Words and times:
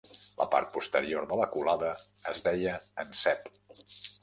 La 0.37 0.45
part 0.53 0.71
posterior 0.77 1.27
de 1.33 1.37
la 1.41 1.47
culada 1.51 1.93
es 2.33 2.43
deia 2.49 2.75
encep. 3.07 3.49